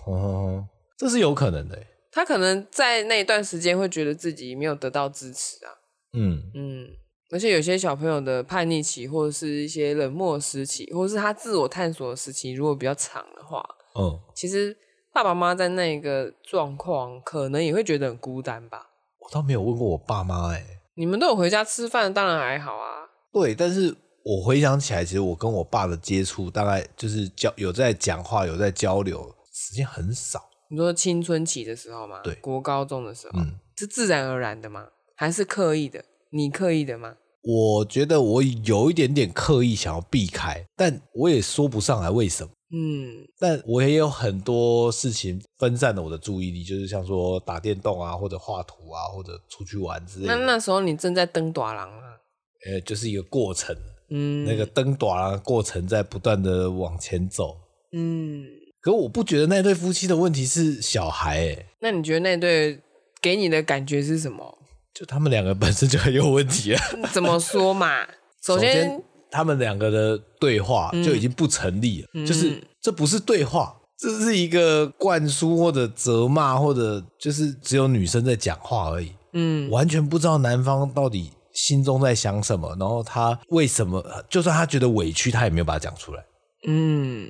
[0.97, 1.77] 这是有可能的。
[2.11, 5.71] 他可能在那一段时间会觉得自己没有得到支持啊。
[6.13, 6.87] 嗯嗯，
[7.29, 13.61] 而且有些小朋友的叛逆期，或者是一些冷漠时期，或者是他自我探索的时期，如果比较长的话，
[13.99, 14.77] 嗯，其实。
[15.15, 18.85] 爸爸妈妈在那个状况，可能也会觉得很孤单吧。
[19.21, 20.61] 我倒没有问过我爸妈，哎，
[20.95, 23.07] 你们都有回家吃饭，当然还好啊。
[23.31, 30.43] 对，但是我回想起来，其实我跟我爸的接触，大概就是交有在讲话，有在交流，时间很少。
[30.69, 32.19] 你说青春期的时候吗？
[32.21, 34.85] 对，国高中的时候，嗯，是自然而然的吗？
[35.15, 36.03] 还是刻意的？
[36.31, 37.15] 你刻意的吗？
[37.41, 42.49] 我觉得我有一点点刻意想要避开，但我也说不上来为什么。
[42.75, 50.35] 嗯，但我也有很多事情分散了我的注意力，就是像说打电动啊，或者画图啊，或者出去玩之类的。
[50.35, 52.17] 那那时候你正在登短廊啊？
[52.65, 53.73] 呃，就是一个过程。
[54.09, 57.57] 嗯，那个登大人过程在不断的往前走。
[57.93, 58.45] 嗯，
[58.81, 61.65] 可我不觉得那对夫妻的问题是小孩哎。
[61.79, 62.79] 那你觉得那对
[63.21, 64.59] 给你的感觉是什么？
[64.93, 66.83] 就他们两个本身就很有问题啊。
[67.11, 68.05] 怎么说嘛？
[68.43, 69.03] 首先，首先
[69.35, 79.11] 他们两个的对话就已经不成立了，嗯、就是这不是对话，这是一个灌输或者责骂，或者就是只有女生在讲话而已。
[79.33, 86.25] 嗯，完全不知道男方到底心中在想什么，然后他为什么，就算他觉得委屈，他也没有把它讲出来。
[86.65, 87.29] 嗯，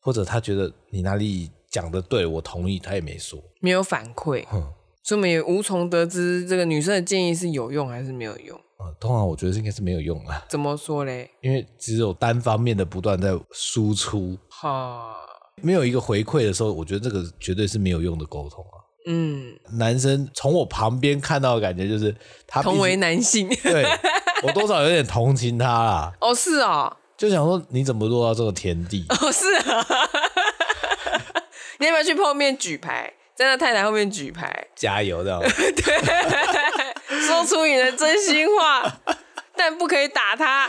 [0.00, 4.44] 或者他觉得你哪里讲的对，我同意，他也没说，没有反馈。
[4.52, 4.72] 嗯。
[5.06, 8.60] 所以我们也无从得知这个女生的建议是有用还是没有用。
[8.78, 10.44] 呃，通常我觉得应该是没有用啊。
[10.48, 11.30] 怎么说嘞？
[11.40, 15.14] 因为只有单方面的不断在输出，哈，
[15.62, 18.82] 没有一个回馈的时候，我觉得这个绝对是没有用的沟通啊。
[19.06, 22.12] 嗯，男生从我旁边看到的感觉就是
[22.44, 23.86] 他同为男性，对，
[24.42, 26.12] 我多少有点同情他啦。
[26.20, 29.06] 哦，是啊、哦，就想说你怎么落到这个田地？
[29.08, 29.86] 哦，是啊，
[31.78, 33.12] 你要不要去碰面举牌？
[33.36, 35.40] 在他太太后面举牌，加油这样。
[35.44, 35.50] 对，
[37.26, 39.00] 说出你的真心话，
[39.54, 40.68] 但不可以打他。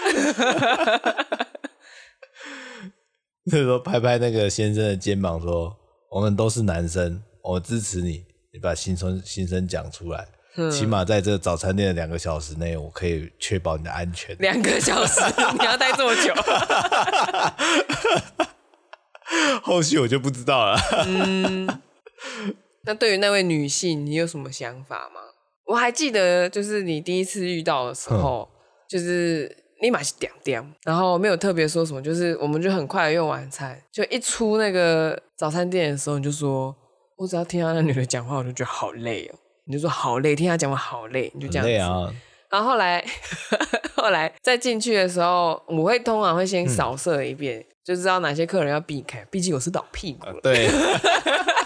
[3.49, 5.73] 那时候拍拍那个先生的肩膀，说
[6.11, 10.27] ：“我们都是男生，我支持你，你把心声心声讲出来。
[10.57, 15.21] 嗯、起码在这个早餐店的两个小时内，我可以确保你的安全。”两个小时，
[15.57, 16.33] 你要待这么久？
[19.63, 20.77] 后续我就不知道了。
[21.05, 21.81] 嗯。
[22.85, 25.21] 那对于那位女性，你有什么想法吗？
[25.65, 28.55] 我还记得，就是你第一次遇到的时候，嗯、
[28.87, 36.73] 就是立马是点点，然后没有特别说什么，就是我们就很快的用晚餐，就一出那个早餐店的时候，你就说，
[37.17, 39.35] 我只要听到那女的讲话，我就觉得好累哦。
[39.65, 41.69] 你就说好累，听她讲话好累，你就这样子。
[41.69, 42.09] 累啊。
[42.49, 43.05] 然后后来，
[43.95, 50.31] 后来再进去的时候，我会通常会先扫射一遍，嗯、就知道哪些客人要避开，毕竟我是倒屁股了。
[50.31, 50.69] 啊、对。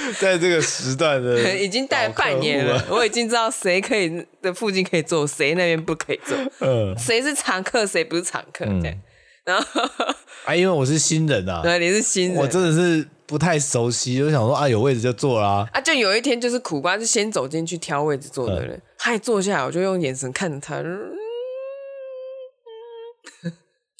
[0.18, 8.94] 在这个时段的 已经待了半年了，我已经知道谁可以的附近可以坐，谁那边不可以坐，嗯，谁是常客，谁不是常客，这样。
[9.44, 9.82] 然后
[10.44, 15.68] 啊，因为我是新人啊，对，你是新人，我真的是不太熟悉，就想说啊，有位置就坐啦。
[15.72, 20.76] 啊，就有一天就是苦瓜，是先走进去挑位置坐的人，他一坐下来，我就用眼神看着他，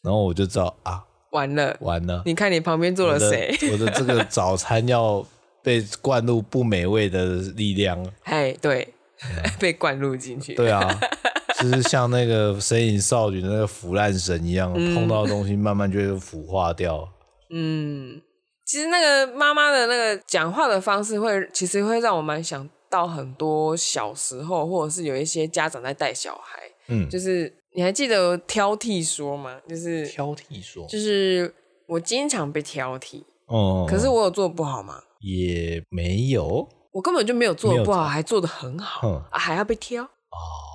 [0.03, 3.55] 然后我就知道啊，完了，完了，你看你旁边坐了谁？
[3.73, 5.27] 我的这个早餐要。
[5.63, 8.93] 被灌入不美味的力量，哎，对，
[9.23, 10.81] 嗯、 被灌入进去，对啊，
[11.61, 17.09] 就是像那个《神隐少女》的那个腐烂神一样，嗯、碰到的东西慢慢就会腐化掉。
[17.51, 18.21] 嗯，
[18.65, 29.59] 其实那个妈妈的那个讲话的方式会，会其实会让我蛮想到很多小时候，或者是有一些家长在带小孩，嗯，就是你还记得挑剔说吗？
[29.69, 31.53] 就是挑剔说，就是
[31.87, 35.03] 我经常被挑剔，哦，可是我有做不好吗？
[35.21, 40.09] 也没有，我根本就没有做的不好，还做的很好，嗯、啊，还要被挑哦，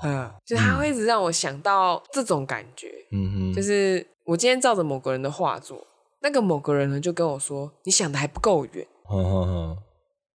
[0.04, 5.86] 嗯，就他会一直让我想到这种感觉，嗯哼，就是我今天照着某个人的画作，
[6.22, 8.88] 那个某个人呢就跟我说，你想的还不够远，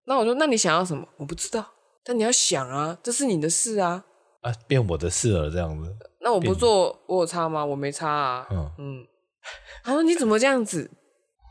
[0.07, 1.07] 那我说，那你想要什么？
[1.17, 1.65] 我不知道，
[2.05, 4.05] 但你要想啊，这是你的事啊，
[4.41, 7.65] 啊，变我的事了这样子，那我不做，我有差吗？
[7.65, 9.07] 我没差啊，嗯嗯，
[9.85, 10.91] 他说你怎么这样子？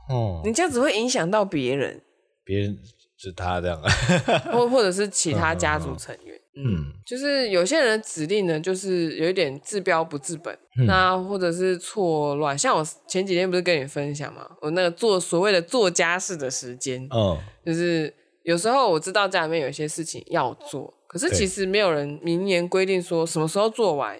[0.09, 2.01] 哦、嗯，你这样子会影响到别人。
[2.49, 2.75] 别人
[3.15, 3.79] 是他这样，
[4.51, 12.57] 或或者是其他家族成员，嗯，嗯，就是有些人的指令呢，就是有一点治标不治本，嗯、那或者是错乱。
[12.57, 24.19] 像我前几天不是跟你分享嘛，我那个做所谓的做家事的时间，嗯，就是有时候我知道家里面有一些事情要做，可是其实没有人明言规定说什么时候做完，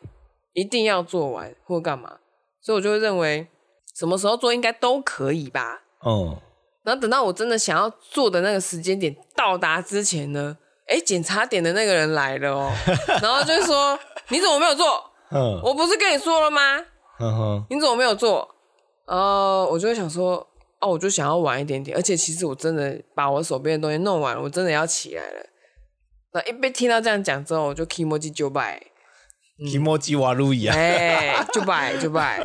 [0.54, 2.20] 一定要做完或干嘛，
[2.62, 3.48] 所以我就会认为
[3.96, 6.38] 什么时候做应该都可以吧，嗯。
[6.84, 12.72] 然后等到我真的想要做的那个时间点到达之前呢，哎，检查点的那个人来了哦，
[13.22, 13.98] 然后就说
[14.30, 15.12] ：“你怎么没有做？
[15.32, 16.80] 嗯，我不是跟你说了吗？
[17.20, 18.56] 嗯哼，你怎么没有做？”
[19.06, 20.48] 呃我就会想说
[20.80, 25.46] ：“哦，我就想要晚一点点，而且其实我真的把我手边的东西弄完了，我真的要起来了。”
[26.32, 28.80] 那一被听到这样讲之后，我就 kimoji 就拜
[29.60, 32.40] ，kimoji 瓦路亚，哎，就拜就拜。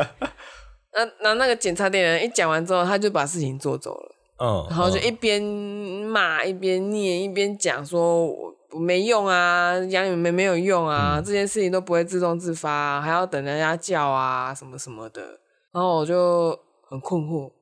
[0.96, 4.13] 那那那个检查点人一讲完之后，他就把事情做走了。
[4.38, 15.22] 嗯，然后就一边骂一边念一边讲，说我没用啊，养你们没有用啊，嗯、这件事情都不会自动自发、啊，还要等人家叫啊，什么什么的。
[15.72, 17.52] 然后我就很困惑，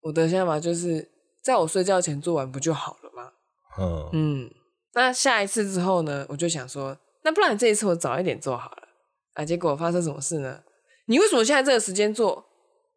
[0.00, 1.10] 我的想法就是
[1.42, 3.32] 在我睡觉前做完不就好了吗？
[3.78, 4.50] 嗯嗯，
[4.94, 8.82] 那下一次之后呢，我就想说，那不然这一次我早一点做好了
[9.34, 9.44] 啊。
[9.44, 10.60] 结果发生什么事呢？
[11.06, 12.46] 你为什么现在这个时间做？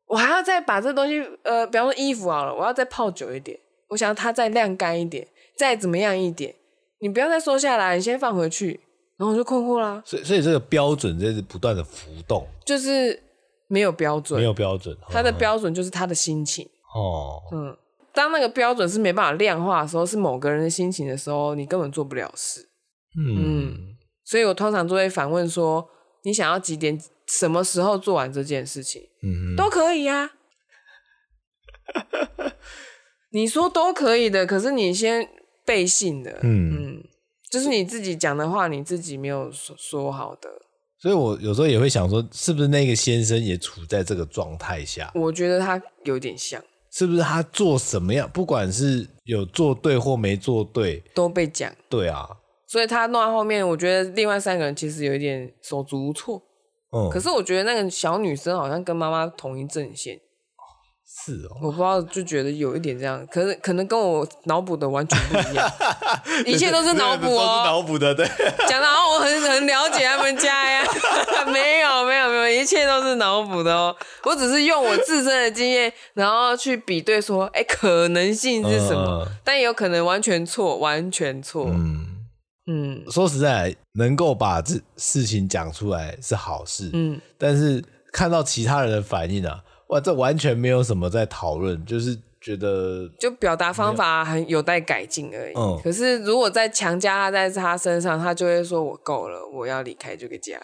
[0.08, 6.54] 我还要再把这东西，呃，比方说衣服好了，我要再泡久一点，我想要它再晾干一点，再怎么样一点，
[7.00, 8.80] 你不要再收下来，你先放回去。
[9.18, 10.04] 然后我就困惑啦。
[10.06, 13.18] 所以，所以这个标准就是不断的浮动，就是
[13.68, 14.96] 没有标准，没有标准。
[15.10, 16.68] 它的标准就是他的心情。
[16.94, 17.76] 哦，嗯，
[18.14, 22.70] 当那个标准是没办法量化的时候，是某个人的心情的时候，你根本做不了事。
[23.18, 25.88] 嗯，嗯，所以我通常都会反问说：
[26.24, 27.02] 你想要几点？
[27.28, 29.02] 什么时候做完这件事情？
[29.24, 30.32] 嗯，都可以呀、啊。
[33.32, 35.28] 你说都可以的，可是你先
[35.66, 36.40] 背信的。
[36.44, 36.94] 嗯。
[36.94, 37.04] 嗯
[37.52, 40.50] 就是你自己讲的话，你自己没有说说好的，
[41.00, 45.10] 所以我有时候也会想说，是不是那个先生也处在这个状态下？
[45.16, 46.62] 我觉得他有点像，
[46.92, 51.74] 是不是他做什么样，不管是有做对或没做对，都被讲。
[51.88, 52.28] 对啊，
[52.68, 56.42] 所以他弄到后面，我觉得另外三个人其实有一点手足无措。
[56.96, 60.20] 嗯，可是我觉得那个小女生好像跟妈妈同一阵线。
[61.08, 65.72] 是哦，我不知道，就觉得有一点这样，可是可能跟我脑补的完全不一样，
[66.46, 68.28] 一切都是脑补哦，脑补的，对，
[68.68, 70.84] 讲的我很很了解他们家呀，
[71.54, 82.15] 没有没有没有，一切都是脑补的哦，我只是用我自身的经验，然后去比对说，哎，可能性是什么，嗯、但也有可能完全错，完全错，嗯
[82.68, 89.64] 嗯，说实在，能够把这事情讲出来是好事，嗯，但是看到其他人的反应啊。
[89.90, 95.54] 哇，这完全没有什么在讨论，就是觉得就表达方法很有待改进而已。
[95.56, 100.60] 嗯，可是如果再强加在他身上，他就会说我够了，我要离开这个家。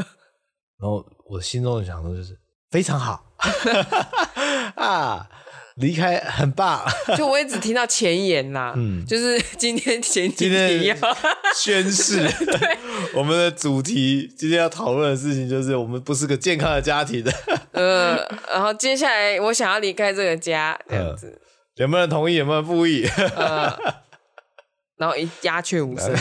[0.78, 2.38] 然后我心中的想说就是
[2.70, 3.24] 非常好
[4.76, 5.26] 啊。
[5.76, 6.84] 离开很棒，
[7.16, 10.96] 就我也只听到前言啦，嗯，就是今天前几天要
[11.56, 12.78] 宣誓， 对，
[13.14, 17.32] 我们的主题今天要讨论的事情就是我们不是个健康的家庭的，
[17.72, 18.16] 呃，
[18.52, 21.40] 然后接下来我想要离开这个家，这样子，
[21.76, 22.34] 有没有人同意？
[22.34, 23.06] 有没有人不同意？
[23.36, 23.78] 呃，
[24.98, 26.14] 然后一鸦雀无声，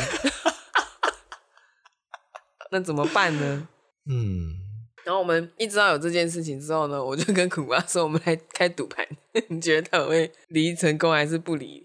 [2.72, 3.68] 那怎么办呢？
[4.10, 4.61] 嗯。
[5.04, 9.06] 然后我们一知道有这件事情之后呢，我就跟苦瓜说：“我们来开赌盘，
[9.50, 11.84] 你觉得他会离成功还是不离？”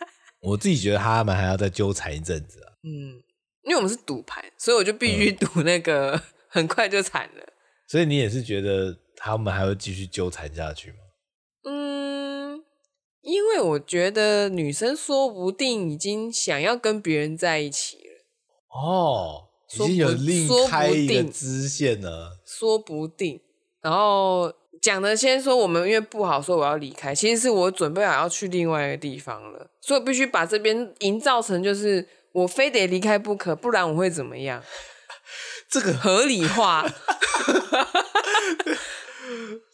[0.40, 2.72] 我自己觉得他们还要再纠缠一阵子啊。
[2.82, 3.22] 嗯，
[3.62, 7.52] 因为我们是赌盘，所以我就必须赌那个 很快就惨了。
[7.88, 10.96] 所以你也是觉得他们还会继续纠缠下去吗？
[11.64, 12.62] 嗯，
[13.22, 18.24] 因为我觉得女生说不定已经想要跟别人在一起了。
[18.68, 19.43] 哦。
[19.72, 23.40] 已经有另开一个支线了，说不定。
[23.80, 34.62] 然后讲的先说我们因为不好说我要离开，其实是我准备好要去另外一个地方了，所以必须把这边营造成就是我非得离开不可，不然我会怎么样？
[35.70, 36.86] 这个合理化。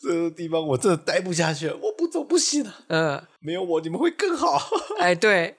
[0.00, 2.74] 这个地方我真的待不下去了，我不走不行了。
[2.88, 4.59] 嗯，没有我你们会更好。
[4.98, 5.57] 哎，对。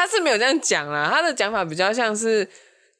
[0.00, 2.48] 他是没有这样讲啦，他的讲法比较像是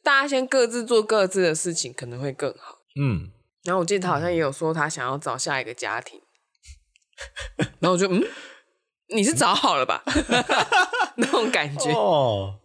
[0.02, 2.76] 大家先各自做各自的事情，可能会更好。
[3.00, 3.30] 嗯，
[3.64, 6.20] 然后我记得他好像也有说他想要找下一个家庭，
[7.80, 8.22] 然后我就嗯，
[9.14, 10.02] 你是找好了吧？
[11.16, 12.60] 那种感觉哦，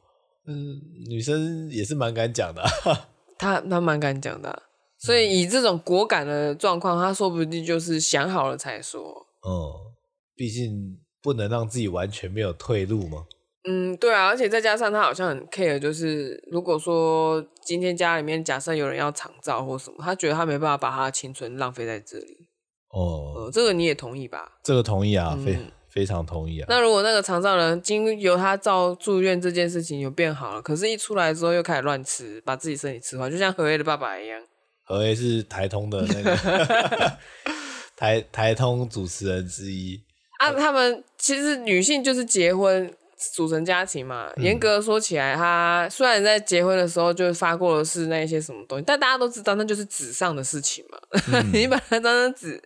[0.48, 2.62] 嗯，女生也是蛮敢讲的，
[3.40, 4.64] 他他蛮敢讲的，
[5.00, 9.28] 所以以这种果敢的状况，他说不定就是想好了才说。
[9.48, 9.96] 嗯，
[10.36, 13.28] 毕竟不能让自己完全没有退路嘛。
[13.68, 22.48] 嗯，对啊，而且再加上他好像很 care，就是如果说今天家里面假设有人要长照或什么，他觉得他没办法把他的青春浪费在这里。
[22.90, 24.60] 哦、呃，这个你也同意吧？
[24.64, 25.58] 这个同意啊，嗯、非
[25.90, 26.68] 非常同意啊。
[26.70, 34.40] 那如果那个长照人经由他照住院这件事情有变好了，可是一出来之后又开始乱吃，把自己身体吃坏，就像何 A 的爸爸一样。
[34.84, 37.18] 何 A 是台通的那个
[37.98, 40.00] 台台通主持人之一
[40.40, 40.54] 啊。
[40.54, 42.94] 他们其实女性就是结婚。
[43.34, 50.98] 组成家庭嘛，严格说起来，他虽然在结婚的时候就发过的是那些什么东西，但大家都知道那就是纸上的事情嘛。
[51.32, 52.62] 嗯、 你把它当成纸，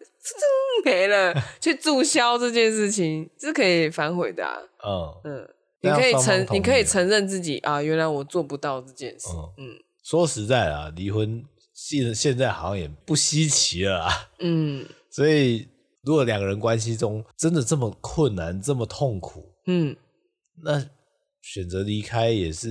[0.84, 4.58] 没了，去注销这件事情是可以反悔的、啊。
[4.84, 5.50] 嗯嗯，
[5.82, 9.28] 你可以承，你可以承认自己啊，原来我做不到这件事。
[9.58, 11.44] 嗯，嗯说实在啊，离婚
[11.74, 14.12] 现现在好像也不稀奇了啊。
[14.40, 15.68] 嗯，所以
[16.04, 19.96] 如果两个人关系中真的这么困难，这么痛苦，嗯。
[20.64, 20.84] 那
[21.42, 22.70] 选择离开也是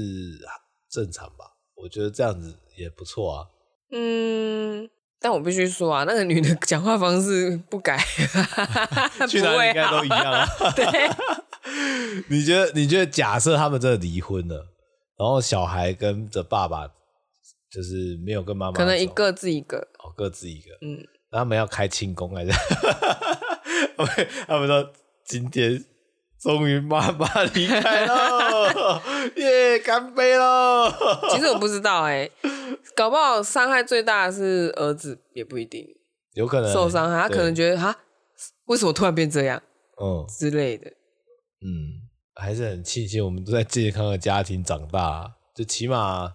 [0.90, 1.56] 正常吧？
[1.74, 3.46] 我觉得这样子也不错啊。
[3.92, 4.88] 嗯，
[5.20, 7.96] 但我必须说啊，那个女的讲话方式不改，
[9.28, 10.46] 去哪里应该都一样啊。
[10.76, 10.84] 对，
[12.28, 12.72] 你觉得？
[12.74, 13.06] 你觉得？
[13.06, 14.56] 假设他们真的离婚了，
[15.16, 16.86] 然后小孩跟着爸爸，
[17.70, 20.70] 就是没有跟妈妈，可能一个自一个哦，各自一个。
[20.82, 20.98] 嗯，
[21.30, 22.50] 他们要开庆功还是？
[24.46, 24.92] 他们说
[25.24, 25.84] 今天。
[26.40, 29.02] 终于妈妈离开了，
[29.36, 30.88] 耶，干杯喽！
[31.30, 32.32] 其实我不知道哎、欸，
[32.94, 35.84] 搞不好伤害最大的是儿子，也不一定，
[36.34, 37.96] 有可能受伤害，他可能觉得哈，
[38.66, 39.60] 为什么突然变这样？
[40.00, 40.86] 嗯，之类的。
[41.60, 46.34] 嗯，还是很庆幸我们都在健康的家庭长大，就起码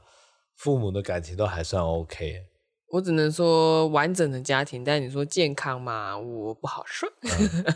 [0.57, 2.47] 父母的感情都还算 OK。
[2.89, 7.09] 我只能说完整的家庭，但你说健康嘛，我不好说。
[7.21, 7.73] 嗯、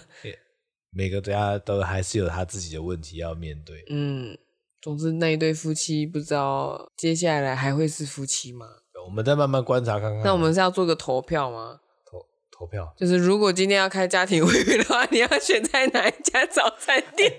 [0.92, 3.84] 每个家都还是有他自己的问题要面对。
[3.90, 4.38] 嗯，
[4.82, 8.66] 总之那一对夫妻不知道接下来还会是夫妻吗？
[9.06, 10.22] 我们再慢慢观察看看。
[10.24, 11.80] 那我们是要做个投票吗？
[12.10, 17.34] 投投票，就是如果今天要开家庭会议的话， 你要选在哪一家早餐店？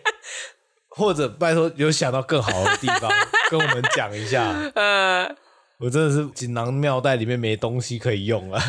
[0.90, 3.10] 或者拜托有想到更好的地方，
[3.50, 4.52] 跟我们讲一下。
[4.74, 5.36] 呃。
[5.80, 8.60] 我真的是锦囊妙袋里面没东西可以用了，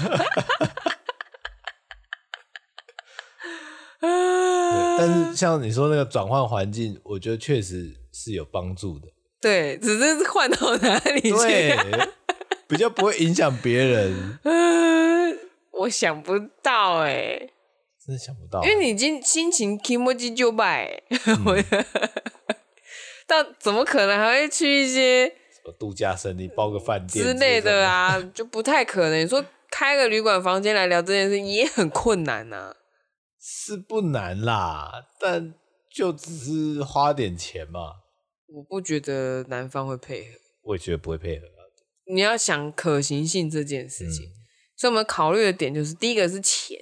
[4.99, 9.07] 但是像你说那个转换环境，我觉得确实是有帮助的。
[9.41, 11.77] 对，只是换到哪里去，对，
[12.67, 14.39] 比较不会影响别人。
[15.71, 17.53] 我想不到哎、欸，
[18.05, 21.01] 真的想不到，因为你已经心情気持ち就败，
[23.25, 25.33] 但怎么可能还会去一些？
[25.77, 29.19] 度假胜地包个饭店之类的啊，就不太可能。
[29.19, 32.75] 你说开个旅馆房间来聊这件事也很困难呐、啊，
[33.39, 35.53] 是不难啦，但
[35.93, 37.79] 就只是花点钱嘛。
[38.47, 41.45] 我不觉得男方会配合，我也觉得不会配合。
[42.11, 44.33] 你要想可行性这件事情，嗯、
[44.75, 46.75] 所以我们考虑的点就是：第一个是钱，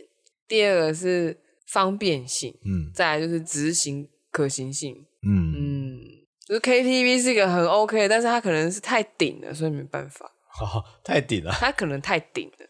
[0.48, 1.38] 第二个是
[1.68, 6.00] 方便性，嗯，再来就是执行可行性，嗯嗯。
[6.48, 10.32] 就是 KTV 是一个很 OK，但是他可能是太顶了，所以没办法。
[10.62, 11.52] 哦，太顶了。
[11.52, 12.66] 他可能太顶了。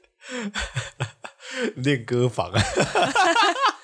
[1.77, 2.59] 练歌房啊，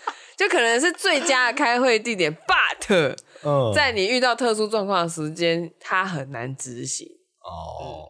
[0.44, 7.08] 就可能是最佳的开会地点，but、嗯、在你遇到特殊状况的时间，他很难执行。
[7.40, 8.04] 哦，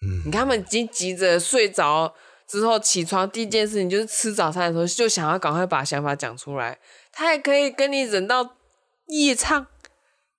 [0.00, 2.14] 嗯，你看他们已经急着睡着
[2.48, 6.78] 之后起床，第一件事情就是吃早餐的时候，就想要赶快把想法讲出来。
[7.12, 8.56] 他也可以跟你忍到
[9.08, 9.66] 夜唱。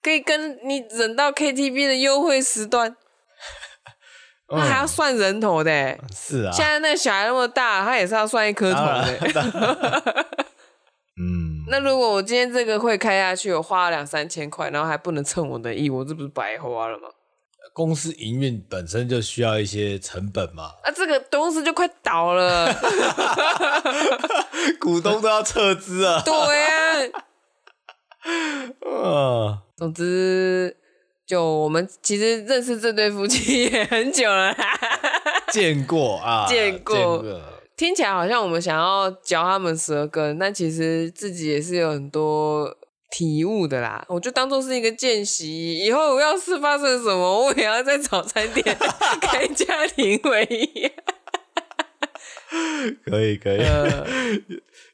[0.02, 2.94] 可以跟你忍到 KTV 的优惠时段，
[4.52, 6.10] 那还要算人头的、欸嗯。
[6.14, 10.26] 是啊，现在那个小孩那么大，他也是要算一颗头的。
[11.16, 17.10] 嗯，那如果我今天这个会开下去，我花了两三千块，然后还不能称我的意，我这不是白花了吗？
[17.72, 20.72] 公司营运本身就需要一些成本嘛。
[20.84, 22.72] 啊，这个公司就快倒了，
[24.80, 26.22] 股东都要撤资啊。
[26.26, 26.34] 对
[26.66, 27.26] 啊。
[29.02, 29.62] 啊。
[29.76, 30.78] 总之，
[31.26, 34.56] 就我们其实认识这对夫妻也很久了，
[35.52, 37.53] 见过啊，见过，见过。
[37.76, 42.78] 听起来好像我们想要嚼他们舌根，但其实自己也是有很多
[43.10, 44.06] 体悟的啦。
[44.08, 48.78] 我就当做是一个见习，以后要是发生什么，我也要在早餐店
[49.22, 50.92] 开家庭会议。
[53.04, 53.58] 可以，可以。
[53.64, 54.06] 呃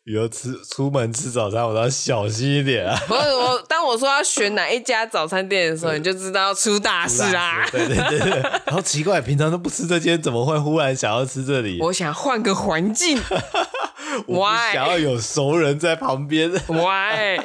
[0.10, 3.00] 以后吃出门吃早餐，我都要小心一点啊！
[3.08, 7.64] 不是我，当我说要选哪一家早餐店的时候，你就知道要出大事啦。
[7.72, 11.80] 对对对对，然后奇怪，平常都不吃这间，怎么会忽然想要吃这里？
[11.80, 13.20] 我想换个环境，
[14.26, 16.50] 我想要有熟人在旁边。
[16.66, 17.38] Why？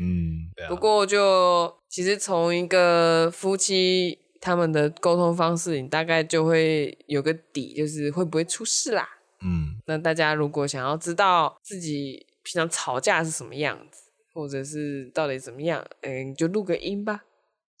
[0.00, 9.06] 嗯，不过就其实从一个夫妻他们的沟通方式，你大概就会有个底，就是会不会出事啦。
[9.42, 17.24] 嗯，那大家如果想要知道自己平常吵架是什么样子，或者是到底怎么样，嗯，你就录个音吧。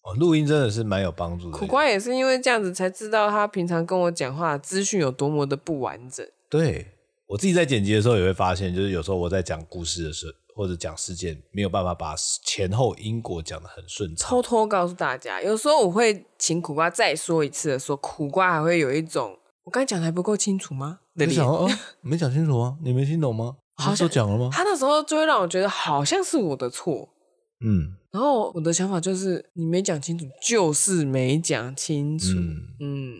[0.02, 1.56] 哦，录音真的是蛮有帮助的。
[1.56, 6.26] 苦瓜也是因为这样子才知道他平常跟我讲话资讯有多么的不完整。
[6.48, 6.84] 对，
[7.28, 14.28] 我自己在剪辑的时候也会发现，就是有时候我在讲故事的时候，或者讲事件，没有办法把前后因果讲得很顺畅。
[14.28, 19.38] 偷偷告诉大家，有时候我会请苦瓜再说一次的时候，苦瓜还会有一种。
[19.64, 21.00] 我刚才讲的还不够清楚吗？
[21.26, 21.70] 没讲哦，
[22.02, 22.78] 没讲清楚吗？
[22.82, 23.56] 你没听懂吗？
[23.76, 24.50] 好像讲了吗？
[24.52, 27.08] 他那时候就会让我觉得好像是我的错，
[27.64, 27.96] 嗯。
[28.12, 33.14] 然后我的想法就是，你没讲清楚，就是没讲清楚，嗯，嗯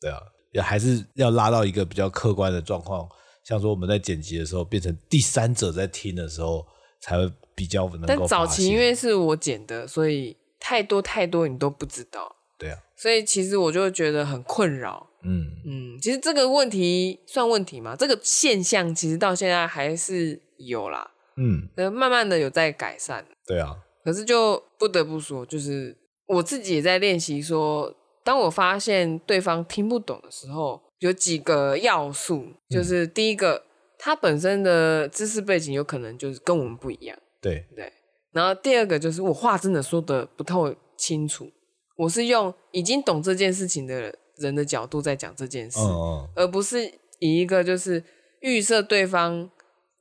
[0.00, 0.18] 对啊，
[0.52, 3.06] 也还是要拉到一个比较客观的状况，
[3.44, 6.66] 像说我们在剪辑的时候，变成第三者在听的时候，
[7.02, 8.06] 才会比较能够。
[8.06, 15.10] 但早期因为是我剪的，所以太多太多你都不知道，对啊，所以其实我就觉得很困扰。
[15.22, 17.96] 嗯嗯，其实这个问题算问题吗？
[17.96, 23.26] 这个现象其实到现在还是有啦，嗯，慢慢的有在改善。
[23.46, 23.74] 对啊，
[24.04, 25.96] 可是就不得不说，就是
[26.26, 33.64] 我自己也在练习说，当我发现对方听不懂的时候，有几个要素，就是第一个，
[33.98, 37.18] 他本身的知识背景有可能就是跟我们不一样。
[37.40, 37.90] 对对。
[38.32, 41.50] 然后第二个就是我话真的说的不透清楚，
[41.96, 46.84] 我是用已经懂这件事情的人的角度在讲这件事，嗯、而不是
[47.18, 48.02] 以一个就是
[48.40, 49.50] 预设对方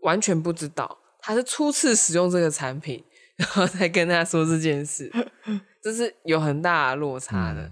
[0.01, 3.03] 完全不知道，他是初次使用这个产品，
[3.37, 5.11] 然后再跟他说这件事，
[5.81, 7.61] 这是有很大的落差的。
[7.61, 7.71] 嗯、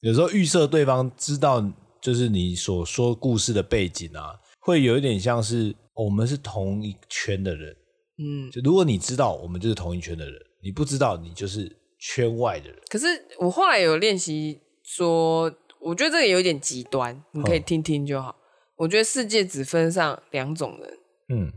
[0.00, 1.72] 有时候预设对方知道。
[2.02, 7.76] 就是你所说故事的背景啊，会有一点像是我们是同一圈的人，
[8.18, 10.34] 嗯，就如果你知道我们就是同一圈的人，
[10.64, 11.70] 你不知道你就是
[12.04, 12.82] 圈外的人。
[12.90, 13.06] 可是
[13.38, 18.30] 我后来有练习说，我觉得这个有点极端，你可以听听就好。
[18.30, 18.42] 嗯、
[18.78, 20.98] 我觉得世界只分上两种人，
[21.28, 21.52] 嗯，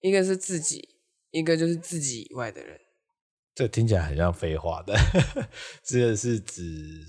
[0.00, 0.88] 一个是自己，
[1.32, 2.80] 一个就是自己以外的人。
[3.54, 4.94] 这听起来很像废话的，
[5.84, 6.62] 这个是指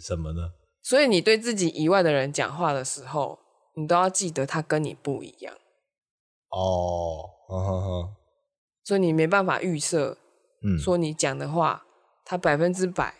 [0.03, 0.51] 什么呢？
[0.84, 3.39] 所以你对自己以外的人讲话的时候，
[3.76, 5.55] 你都要记得他跟你不一样。
[6.49, 7.32] 哦。
[8.84, 10.17] 所以你没办法预设，
[10.63, 11.84] 嗯，说你讲的话，
[12.26, 13.13] 他百分之百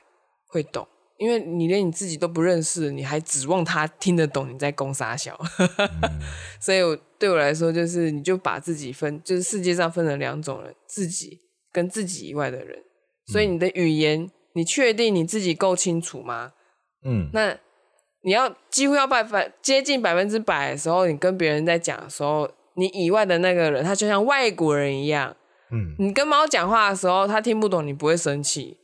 [0.48, 0.88] 会懂，
[1.18, 5.40] 因为你连你自己都不认识，你还指望他听得懂你在攻杀小。
[5.60, 5.70] 嗯、
[6.60, 11.40] 所以我对我来说，就是你就把自己分，就是世界上分成两种人，自己
[11.72, 12.84] 跟自己以外的人。
[13.32, 16.54] 所以你的语言，你确定你自己够清楚吗？
[17.06, 17.58] 嗯，那
[18.22, 25.36] 你要几乎要百分接近百分之百的时候，你跟别人在讲的时候，你以外的那个人，他就像外国人一样。
[25.72, 28.78] 嗯，你跟猫讲话的时候，他听不懂，你不会生气。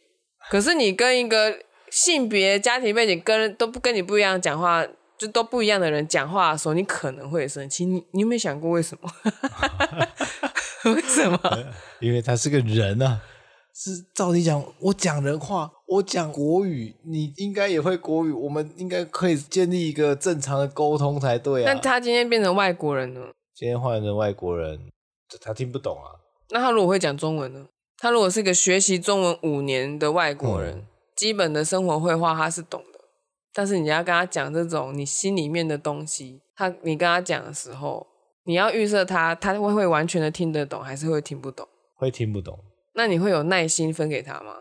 [0.52, 1.58] 可是你跟一个
[1.90, 4.86] 性别、家庭背景跟都不跟你不一样讲话，
[5.18, 7.86] 就都不一样的人讲话的时候，你可能会生气。
[7.86, 9.10] 你你有没有想过为什么？
[10.94, 11.40] 为什么？
[12.02, 13.22] 因为他是个人啊。
[13.74, 21.74] 是照理讲，我讲人话，我讲国语，你应该也会国语，我们应该可以建立一个正常的沟通才对啊。
[21.74, 23.22] 那他今天变成外国人呢？
[23.56, 24.78] 今天换成外国人，
[25.40, 26.20] 他听不懂啊。
[26.50, 27.66] 那他如果会讲中文呢？
[28.02, 33.00] 他如果是个学习中文五年的外国人，嗯、基本的生活会话他是懂的，
[33.54, 38.08] 但是你要跟他讲这种你心里面的东西，他你跟他讲的时候，
[38.46, 41.68] 你要预设他，他会会完全的听得懂，还是会听不懂？
[41.94, 42.58] 会听不懂。
[42.96, 44.56] 那你会有耐心分给他吗？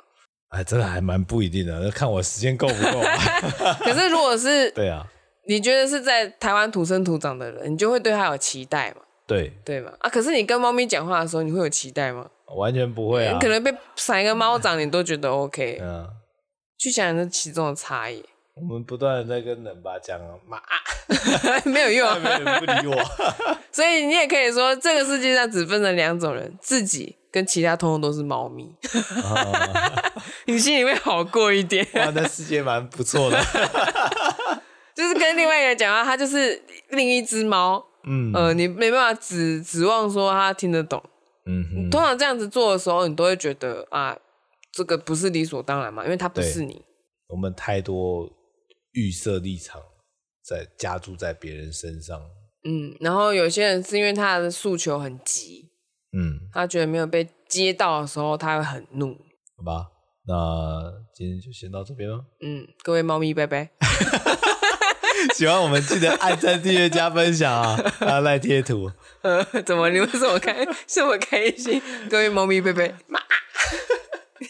[0.50, 3.16] 哎，真的还蛮不一定的，那看我时间够不够啊。
[3.80, 5.06] 可是如果是对啊，
[5.48, 9.00] 你觉得是在台湾土生土长的人，你就会对他有期待嘛？
[9.26, 9.92] 对对嘛？
[10.00, 12.28] 啊，可是你跟猫咪讲话的时候，你会有期待吗？
[12.56, 13.32] 完全不会啊！
[13.32, 15.78] 你可能被扇一个猫掌，你都觉得 OK。
[15.80, 16.06] 嗯，
[16.78, 18.24] 去想想这其中的差异。
[18.54, 20.60] 我们不断的在跟冷爸讲妈，
[21.64, 23.02] 没有用， 没有人不理我。
[23.72, 27.16] 所以你也可以说，这个世界上只分成两种人：自己。
[27.32, 28.68] 跟其他通通都是猫咪，
[30.46, 31.86] 你心里面好过一点。
[31.94, 33.40] 哇，那世界蛮不错的，
[34.96, 37.86] 就是跟另外一个人讲话，他就是另一只猫。
[38.02, 41.00] 嗯，呃，你没办法指指望说他听得懂。
[41.46, 44.18] 嗯哼，通常这样子做的时候，你都会觉得啊，
[44.72, 46.84] 这个不是理所当然嘛，因为他不是你。
[47.28, 48.28] 我们太多
[48.92, 49.80] 预设立场
[50.42, 52.20] 在加注在别人身上。
[52.64, 55.70] 嗯，然后有些人是因为他的诉求很急。
[56.12, 59.16] 嗯，他觉得没有被接到的时候，他会很怒。
[59.56, 59.86] 好吧，
[60.26, 62.24] 那今天就先到这边了。
[62.40, 63.70] 嗯，各位猫咪拜拜。
[65.34, 67.78] 喜欢我们记得按赞、订阅、加分享啊！
[68.00, 68.90] 还有赖贴图。
[69.22, 71.80] 呃， 怎么你们这么开这么开心？
[72.10, 72.94] 各位猫咪贝贝。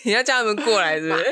[0.04, 1.24] 你要叫他们过来是不是？